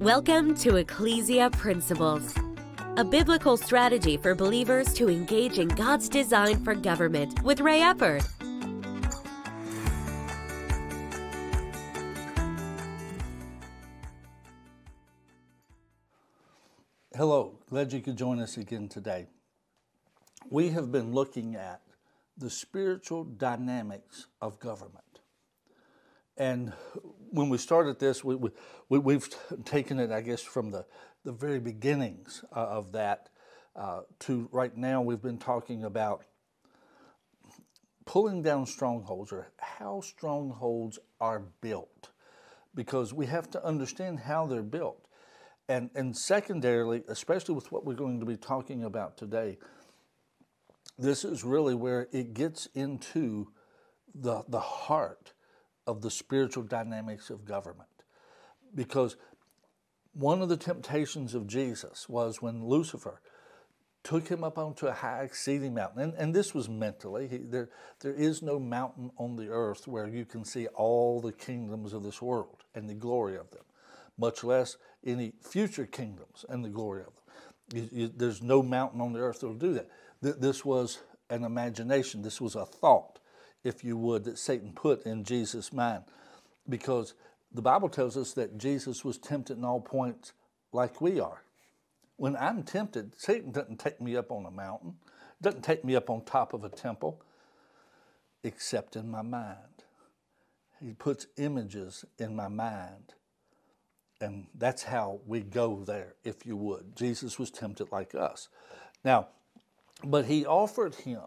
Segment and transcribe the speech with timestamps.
[0.00, 2.34] Welcome to Ecclesia Principles,
[2.98, 8.22] a biblical strategy for believers to engage in God's design for government with Ray Eppard.
[17.14, 19.28] Hello, glad you could join us again today.
[20.50, 21.80] We have been looking at
[22.36, 25.20] the spiritual dynamics of government.
[26.36, 26.74] And
[27.30, 28.36] when we started this, we,
[28.88, 29.28] we, have
[29.64, 30.84] taken it, I guess, from the,
[31.24, 33.30] the very beginnings uh, of that
[33.76, 36.24] uh, to right now, we've been talking about
[38.06, 42.10] pulling down strongholds or how strongholds are built
[42.74, 45.06] because we have to understand how they're built.
[45.68, 49.58] And, and secondarily, especially with what we're going to be talking about today,
[50.98, 53.48] this is really where it gets into
[54.14, 55.32] the, the heart
[55.86, 57.88] of the spiritual dynamics of government.
[58.74, 59.16] Because
[60.12, 63.20] one of the temptations of Jesus was when Lucifer
[64.06, 66.00] took him up onto a high exceeding mountain.
[66.00, 67.26] And, and this was mentally.
[67.26, 67.68] He, there,
[68.00, 72.04] there is no mountain on the earth where you can see all the kingdoms of
[72.04, 73.64] this world and the glory of them,
[74.16, 77.24] much less any future kingdoms and the glory of them.
[77.74, 79.88] You, you, there's no mountain on the earth that will do that.
[80.22, 83.18] Th- this was an imagination, this was a thought
[83.66, 86.04] if you would, that Satan put in Jesus' mind.
[86.68, 87.14] Because
[87.52, 90.32] the Bible tells us that Jesus was tempted in all points
[90.72, 91.42] like we are.
[92.16, 94.94] When I'm tempted, Satan doesn't take me up on a mountain,
[95.42, 97.20] doesn't take me up on top of a temple,
[98.42, 99.58] except in my mind.
[100.80, 103.14] He puts images in my mind.
[104.20, 106.96] And that's how we go there, if you would.
[106.96, 108.48] Jesus was tempted like us.
[109.04, 109.28] Now,
[110.04, 111.20] but he offered him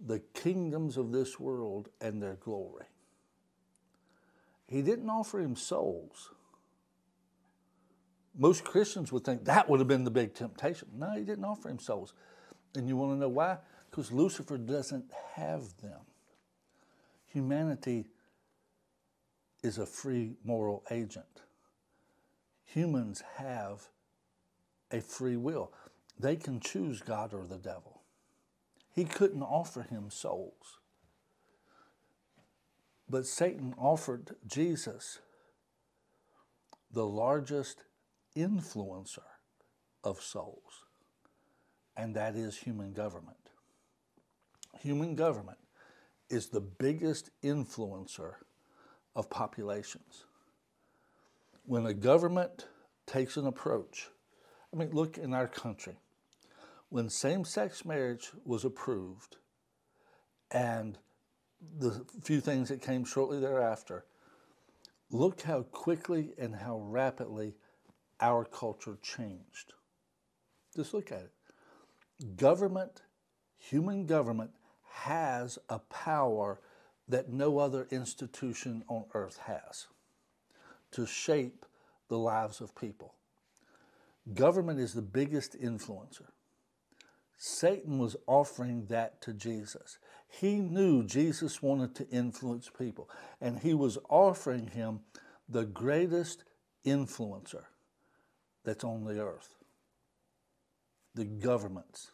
[0.00, 2.86] the kingdoms of this world and their glory.
[4.66, 6.30] He didn't offer him souls.
[8.36, 10.88] Most Christians would think that would have been the big temptation.
[10.96, 12.14] No, he didn't offer him souls.
[12.74, 13.58] And you want to know why?
[13.90, 16.00] Because Lucifer doesn't have them.
[17.26, 18.06] Humanity
[19.62, 21.42] is a free moral agent.
[22.64, 23.88] Humans have
[24.90, 25.72] a free will.
[26.18, 28.02] They can choose God or the devil.
[28.94, 30.78] He couldn't offer him souls.
[33.10, 35.18] But Satan offered Jesus
[36.90, 37.84] the largest
[38.36, 39.18] influencer
[40.04, 40.84] of souls,
[41.96, 43.36] and that is human government.
[44.80, 45.58] Human government
[46.30, 48.34] is the biggest influencer
[49.16, 50.24] of populations.
[51.66, 52.66] When a government
[53.06, 54.08] takes an approach,
[54.72, 55.96] I mean, look in our country
[56.94, 59.38] when same sex marriage was approved
[60.52, 60.96] and
[61.80, 64.04] the few things that came shortly thereafter,
[65.10, 67.56] look how quickly and how rapidly
[68.20, 69.72] our culture changed.
[70.76, 72.36] Just look at it.
[72.36, 73.02] Government,
[73.56, 74.52] human government,
[74.88, 76.60] has a power
[77.08, 79.88] that no other institution on earth has
[80.92, 81.66] to shape
[82.06, 83.14] the lives of people.
[84.32, 86.28] Government is the biggest influencer.
[87.36, 89.98] Satan was offering that to Jesus.
[90.28, 93.08] He knew Jesus wanted to influence people,
[93.40, 95.00] and he was offering him
[95.48, 96.44] the greatest
[96.84, 97.64] influencer
[98.64, 99.54] that's on the earth
[101.14, 102.10] the governments.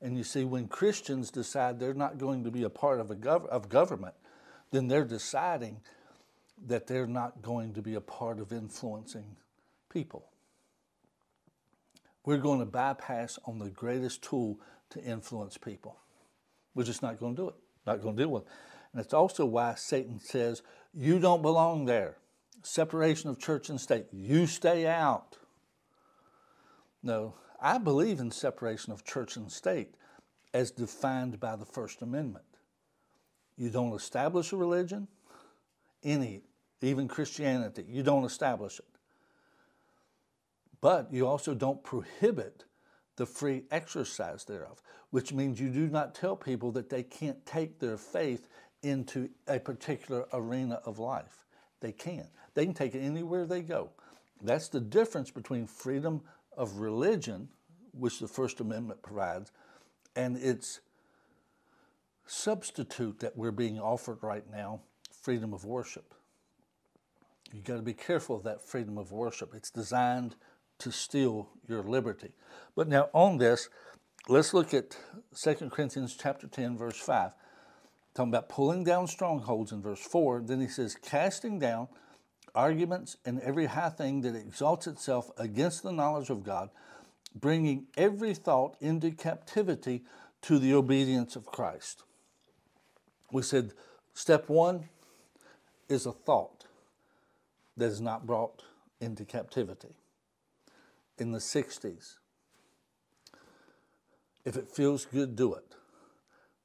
[0.00, 3.14] And you see, when Christians decide they're not going to be a part of, a
[3.14, 4.14] gov- of government,
[4.70, 5.80] then they're deciding
[6.66, 9.36] that they're not going to be a part of influencing
[9.88, 10.31] people
[12.24, 14.58] we're going to bypass on the greatest tool
[14.90, 15.98] to influence people.
[16.74, 17.54] We're just not going to do it,
[17.86, 18.48] not going to deal with it.
[18.92, 20.62] And it's also why Satan says,
[20.94, 22.16] You don't belong there.
[22.62, 24.06] Separation of church and state.
[24.12, 25.38] You stay out.
[27.02, 29.94] No, I believe in separation of church and state
[30.54, 32.44] as defined by the First Amendment.
[33.56, 35.08] You don't establish a religion,
[36.04, 36.42] any,
[36.80, 38.91] even Christianity, you don't establish it.
[40.82, 42.64] But you also don't prohibit
[43.16, 47.78] the free exercise thereof, which means you do not tell people that they can't take
[47.78, 48.48] their faith
[48.82, 51.46] into a particular arena of life.
[51.80, 52.26] They can.
[52.54, 53.90] They can take it anywhere they go.
[54.42, 56.20] That's the difference between freedom
[56.56, 57.48] of religion,
[57.92, 59.52] which the First Amendment provides,
[60.16, 60.80] and its
[62.26, 64.80] substitute that we're being offered right now
[65.12, 66.14] freedom of worship.
[67.52, 69.54] You've got to be careful of that freedom of worship.
[69.54, 70.34] It's designed
[70.82, 72.30] to steal your liberty.
[72.74, 73.68] But now on this,
[74.28, 74.96] let's look at
[75.40, 77.32] 2 Corinthians chapter 10, verse 5.
[78.14, 80.42] Talking about pulling down strongholds in verse 4.
[80.42, 81.88] Then he says, casting down
[82.54, 86.68] arguments, and every high thing that exalts itself against the knowledge of God,
[87.34, 90.02] bringing every thought into captivity
[90.42, 92.02] to the obedience of Christ.
[93.30, 93.72] We said
[94.12, 94.88] step one
[95.88, 96.64] is a thought
[97.76, 98.62] that is not brought
[99.00, 99.96] into captivity.
[101.22, 102.16] In the 60s,
[104.44, 105.76] if it feels good, do it.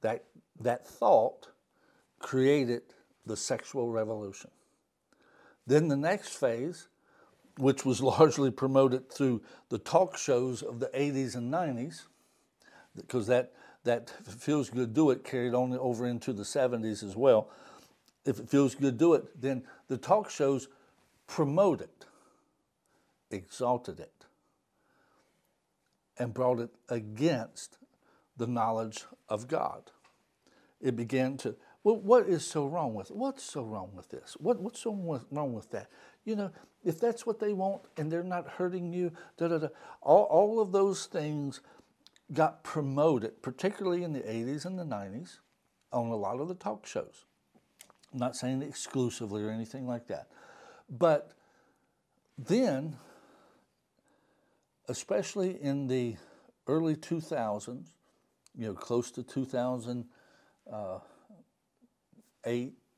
[0.00, 0.24] That,
[0.58, 1.46] that thought
[2.18, 2.82] created
[3.24, 4.50] the sexual revolution.
[5.68, 6.88] Then the next phase,
[7.58, 12.06] which was largely promoted through the talk shows of the 80s and 90s,
[12.96, 13.52] because that,
[13.84, 17.50] that feels good, do it carried on over into the 70s as well.
[18.24, 20.66] If it feels good, do it, then the talk shows
[21.28, 21.90] promoted,
[23.30, 24.20] exalted it,
[26.20, 27.78] and brought it against
[28.36, 29.90] the knowledge of God.
[30.80, 33.16] It began to, well, what is so wrong with it?
[33.16, 34.36] What's so wrong with this?
[34.38, 34.92] What, what's so
[35.30, 35.88] wrong with that?
[36.24, 36.50] You know,
[36.84, 39.68] if that's what they want and they're not hurting you, da da da,
[40.02, 41.62] all, all of those things
[42.32, 45.38] got promoted, particularly in the 80s and the 90s,
[45.90, 47.24] on a lot of the talk shows.
[48.12, 50.28] I'm not saying exclusively or anything like that.
[50.88, 51.32] But
[52.38, 52.96] then,
[54.90, 56.16] especially in the
[56.66, 57.90] early 2000s,
[58.58, 60.04] you know, close to 2008,
[60.72, 60.98] uh,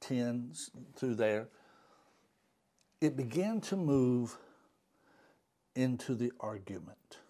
[0.00, 0.52] 10
[0.94, 1.48] through there,
[3.00, 4.36] it began to move
[5.74, 7.20] into the argument.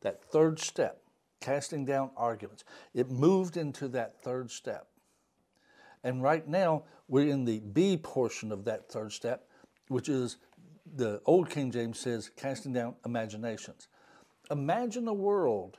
[0.00, 1.00] That third step,
[1.40, 2.64] casting down arguments,
[2.94, 4.88] it moved into that third step.
[6.02, 9.48] And right now, we're in the B portion of that third step,
[9.86, 10.38] which is
[10.94, 13.88] the old King James says, casting down imaginations.
[14.50, 15.78] Imagine a world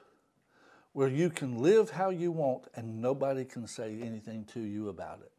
[0.93, 5.21] where you can live how you want and nobody can say anything to you about
[5.21, 5.31] it.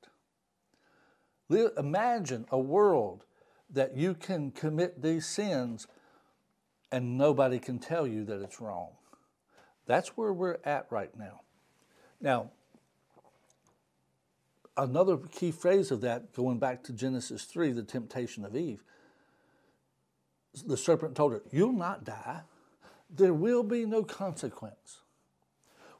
[1.79, 3.25] Imagine a world
[3.71, 5.87] that you can commit these sins
[6.93, 8.91] and nobody can tell you that it's wrong.
[9.87, 11.41] That's where we're at right now.
[12.21, 12.51] Now,
[14.77, 18.83] another key phrase of that, going back to Genesis 3, the temptation of Eve,
[20.63, 22.41] the serpent told her, You'll not die.
[23.09, 25.01] There will be no consequence.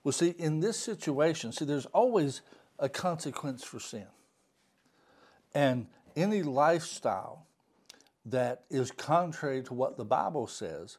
[0.03, 2.43] Well, see, in this situation, see, there's always
[2.79, 4.07] a consequence for sin.
[5.55, 7.47] And any lifestyle
[8.27, 10.99] that is contrary to what the Bible says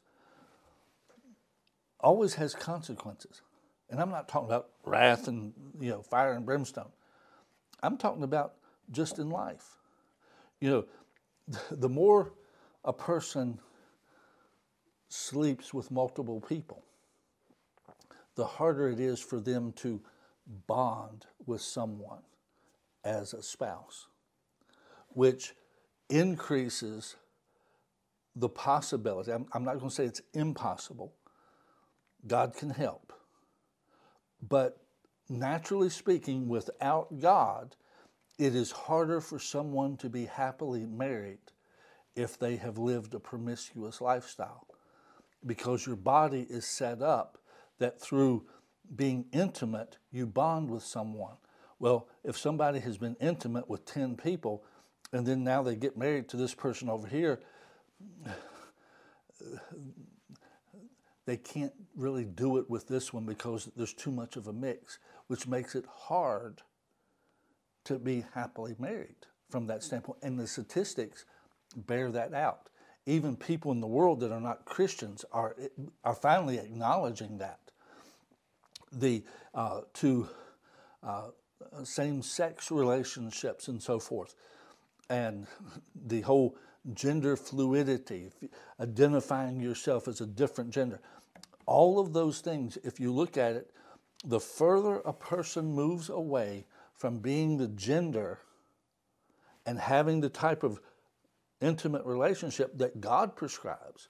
[2.00, 3.42] always has consequences.
[3.89, 6.92] And I'm not talking about wrath and you know fire and brimstone.
[7.81, 8.56] I'm talking about
[8.92, 9.77] just in life.
[10.59, 10.86] You know,
[11.71, 12.33] the more
[12.83, 13.59] a person
[15.09, 16.83] sleeps with multiple people,
[18.35, 20.01] the harder it is for them to
[20.68, 22.21] bond with someone
[23.03, 24.07] as a spouse,
[25.09, 25.53] which
[26.09, 27.15] increases
[28.35, 29.31] the possibility.
[29.31, 31.13] I'm, I'm not going to say it's impossible.
[32.25, 33.13] God can help.
[34.47, 34.77] But
[35.30, 37.75] naturally speaking, without God,
[38.38, 41.39] it is harder for someone to be happily married
[42.18, 44.68] if they have lived a promiscuous lifestyle
[45.46, 47.38] because your body is set up
[47.80, 48.44] that through
[48.96, 51.36] being intimate, you bond with someone.
[51.80, 54.64] Well, if somebody has been intimate with 10 people
[55.14, 57.40] and then now they get married to this person over here,
[61.26, 64.97] they can't really do it with this one because there's too much of a mix,
[65.28, 66.62] which makes it hard
[67.83, 70.18] to be happily married from that standpoint.
[70.24, 71.26] And the statistics
[71.86, 72.69] bear that out.
[73.06, 75.56] Even people in the world that are not Christians are,
[76.04, 77.60] are finally acknowledging that.
[78.92, 80.28] The uh, to
[81.04, 81.28] uh,
[81.84, 84.34] same sex relationships and so forth,
[85.10, 85.48] and
[86.06, 86.56] the whole
[86.94, 88.31] gender fluidity,
[88.80, 91.02] identifying yourself as a different gender.
[91.66, 93.72] All of those things, if you look at it,
[94.24, 98.40] the further a person moves away from being the gender
[99.66, 100.80] and having the type of
[101.61, 104.09] intimate relationship that God prescribes,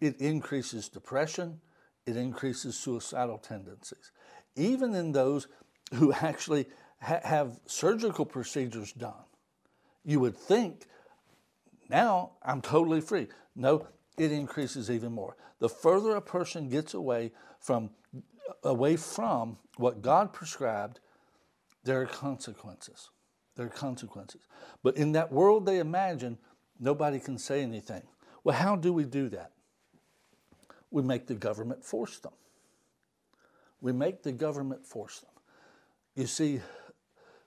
[0.00, 1.60] it increases depression,
[2.06, 4.12] it increases suicidal tendencies.
[4.54, 5.48] Even in those
[5.94, 6.66] who actually
[7.00, 9.24] ha- have surgical procedures done,
[10.04, 10.86] you would think,
[11.88, 13.28] now I'm totally free.
[13.54, 15.36] No, it increases even more.
[15.58, 17.90] The further a person gets away from
[18.62, 21.00] away from what God prescribed,
[21.84, 23.10] there are consequences.
[23.56, 24.42] There are consequences.
[24.82, 26.38] But in that world they imagine,
[26.78, 28.02] nobody can say anything.
[28.44, 29.52] Well, how do we do that?
[30.90, 32.32] We make the government force them.
[33.80, 35.30] We make the government force them.
[36.14, 36.60] You see,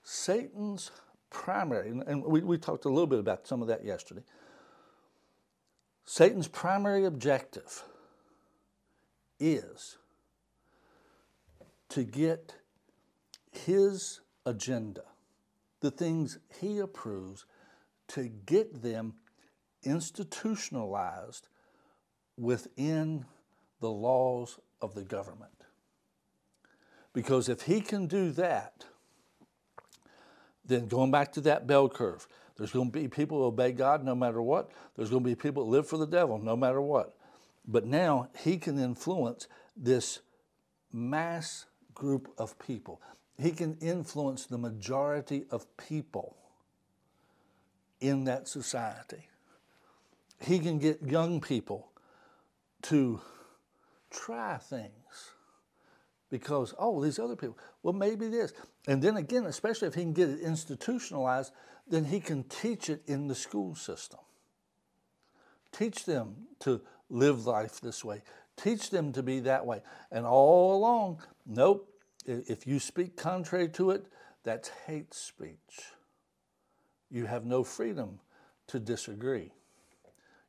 [0.02, 0.90] Satan's
[1.30, 4.22] primary, and we, we talked a little bit about some of that yesterday.
[6.04, 7.84] Satan's primary objective
[9.38, 9.96] is
[11.88, 12.54] to get
[13.50, 15.02] his agenda,
[15.80, 17.46] the things he approves,
[18.10, 19.14] to get them
[19.82, 21.48] institutionalized
[22.36, 23.24] within
[23.80, 25.52] the laws of the government.
[27.12, 28.84] Because if he can do that,
[30.64, 32.26] then going back to that bell curve,
[32.56, 34.70] there's going to be people who obey God no matter what.
[34.96, 37.16] There's going to be people that live for the devil no matter what.
[37.66, 40.20] But now he can influence this
[40.92, 43.00] mass group of people.
[43.38, 46.36] He can influence the majority of people
[48.00, 49.28] in that society.
[50.40, 51.90] He can get young people
[52.82, 53.20] to
[54.10, 55.30] try things
[56.30, 58.52] because, oh, these other people, well, maybe this.
[58.86, 61.52] And then again, especially if he can get it institutionalized,
[61.88, 64.20] then he can teach it in the school system.
[65.72, 66.80] Teach them to
[67.10, 68.22] live life this way,
[68.56, 69.82] teach them to be that way.
[70.10, 71.92] And all along, nope,
[72.24, 74.06] if you speak contrary to it,
[74.44, 75.92] that's hate speech.
[77.10, 78.20] You have no freedom
[78.68, 79.52] to disagree.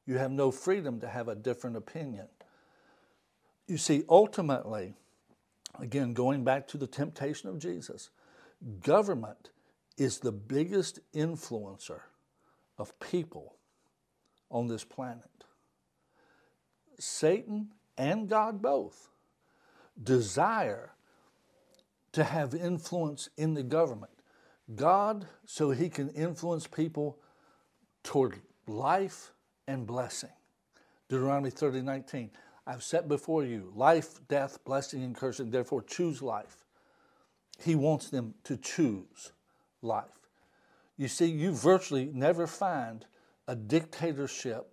[0.06, 2.28] You have no freedom to have a different opinion.
[3.68, 4.96] You see, ultimately,
[5.80, 8.10] again, going back to the temptation of Jesus,
[8.82, 9.52] government
[9.98, 12.02] is the biggest influencer
[12.78, 13.56] of people
[14.50, 15.30] on this planet.
[17.00, 19.10] Satan and God both
[20.02, 20.92] desire
[22.12, 24.21] to have influence in the government.
[24.76, 27.18] God, so he can influence people
[28.04, 29.32] toward life
[29.68, 30.30] and blessing.
[31.10, 32.32] Deuteronomy 30 19.
[32.66, 35.50] I've set before you life, death, blessing, and cursing.
[35.50, 36.58] Therefore, choose life.
[37.60, 39.32] He wants them to choose
[39.82, 40.06] life.
[40.98, 43.06] You see, you virtually never find
[43.48, 44.68] a dictatorship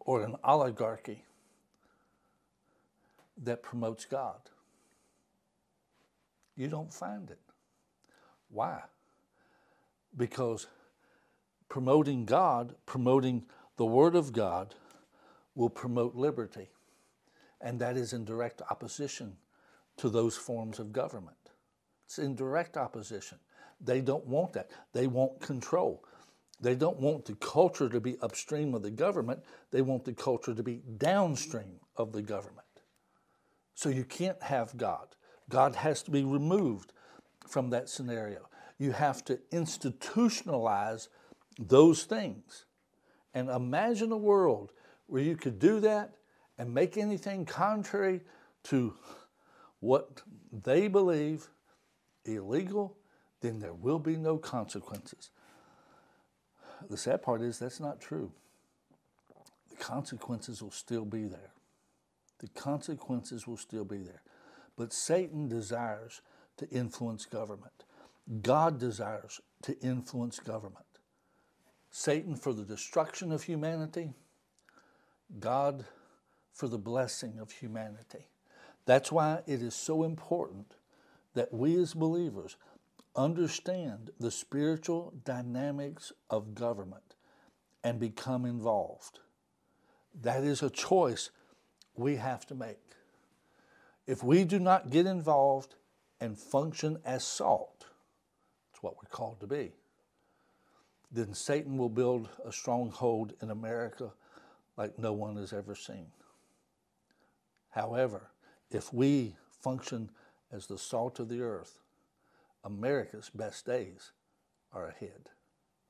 [0.00, 1.24] or an oligarchy
[3.42, 4.40] that promotes God.
[6.56, 7.38] You don't find it.
[8.48, 8.82] Why?
[10.16, 10.66] Because
[11.68, 13.44] promoting God, promoting
[13.76, 14.74] the Word of God,
[15.54, 16.68] will promote liberty.
[17.60, 19.36] And that is in direct opposition
[19.96, 21.36] to those forms of government.
[22.06, 23.38] It's in direct opposition.
[23.80, 24.70] They don't want that.
[24.92, 26.04] They want control.
[26.60, 29.40] They don't want the culture to be upstream of the government.
[29.70, 32.60] They want the culture to be downstream of the government.
[33.74, 35.08] So you can't have God.
[35.48, 36.92] God has to be removed
[37.46, 38.48] from that scenario.
[38.84, 41.08] You have to institutionalize
[41.58, 42.66] those things.
[43.32, 44.72] And imagine a world
[45.06, 46.16] where you could do that
[46.58, 48.20] and make anything contrary
[48.64, 48.94] to
[49.80, 50.20] what
[50.52, 51.48] they believe
[52.26, 52.98] illegal,
[53.40, 55.30] then there will be no consequences.
[56.90, 58.32] The sad part is that's not true.
[59.70, 61.52] The consequences will still be there.
[62.38, 64.20] The consequences will still be there.
[64.76, 66.20] But Satan desires
[66.58, 67.84] to influence government.
[68.42, 70.84] God desires to influence government.
[71.90, 74.12] Satan for the destruction of humanity,
[75.38, 75.84] God
[76.52, 78.28] for the blessing of humanity.
[78.86, 80.74] That's why it is so important
[81.34, 82.56] that we as believers
[83.16, 87.14] understand the spiritual dynamics of government
[87.82, 89.20] and become involved.
[90.22, 91.30] That is a choice
[91.96, 92.78] we have to make.
[94.06, 95.76] If we do not get involved
[96.20, 97.73] and function as salt,
[98.84, 99.72] what we're called to be,
[101.10, 104.12] then Satan will build a stronghold in America
[104.76, 106.06] like no one has ever seen.
[107.70, 108.30] However,
[108.70, 110.10] if we function
[110.52, 111.78] as the salt of the earth,
[112.62, 114.12] America's best days
[114.72, 115.30] are ahead.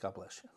[0.00, 0.50] God bless you.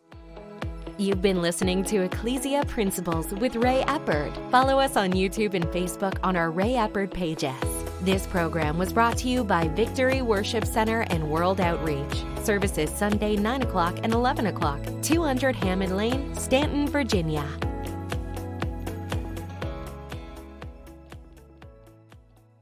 [1.00, 4.34] You've been listening to Ecclesia Principles with Ray Eppard.
[4.52, 7.77] Follow us on YouTube and Facebook on our Ray Eppard pages.
[8.02, 12.24] This program was brought to you by Victory Worship Center and World Outreach.
[12.44, 17.44] Services Sunday 9 o'clock and 11 o'clock, 200 Hammond Lane, Staunton, Virginia.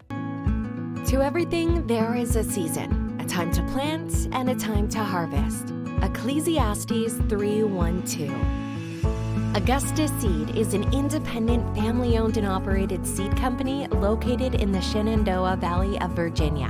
[0.10, 5.74] To everything, there is a season, a time to plant and a time to harvest.
[6.02, 8.75] Ecclesiastes 3:12.
[9.56, 15.56] Augusta Seed is an independent, family owned and operated seed company located in the Shenandoah
[15.56, 16.70] Valley of Virginia.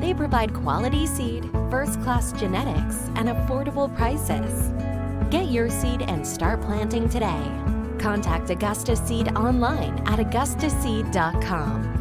[0.00, 4.72] They provide quality seed, first class genetics, and affordable prices.
[5.30, 7.48] Get your seed and start planting today.
[8.00, 11.95] Contact Augusta Seed online at augustaseed.com.